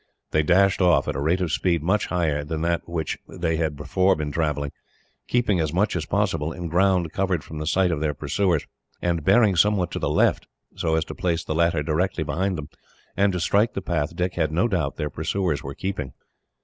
They 0.31 0.41
dashed 0.41 0.81
off, 0.81 1.07
at 1.07 1.15
a 1.15 1.19
rate 1.21 1.41
of 1.41 1.51
speed 1.51 1.83
much 1.83 2.07
higher 2.07 2.43
than 2.43 2.63
that 2.63 2.81
at 2.81 2.89
which 2.89 3.19
they 3.29 3.57
had 3.57 3.75
before 3.77 4.15
been 4.15 4.31
travelling; 4.31 4.71
keeping, 5.27 5.59
as 5.59 5.71
much 5.71 5.95
as 5.95 6.07
possible, 6.07 6.51
in 6.51 6.69
ground 6.69 7.11
covered 7.11 7.43
from 7.43 7.59
the 7.59 7.67
sight 7.67 7.91
of 7.91 7.99
their 7.99 8.15
pursuers; 8.15 8.65
and 8.99 9.23
bearing 9.23 9.55
somewhat 9.55 9.91
to 9.91 9.99
the 9.99 10.09
left, 10.09 10.47
so 10.75 10.95
as 10.95 11.05
to 11.05 11.13
place 11.13 11.43
the 11.43 11.53
latter 11.53 11.83
directly 11.83 12.23
behind 12.23 12.57
them, 12.57 12.69
and 13.15 13.31
to 13.33 13.39
strike 13.39 13.75
the 13.75 13.79
path 13.83 14.15
Dick 14.15 14.33
had 14.33 14.51
no 14.51 14.67
doubt 14.67 14.95
their 14.97 15.11
pursuers 15.11 15.61
were 15.61 15.75
keeping. 15.75 16.13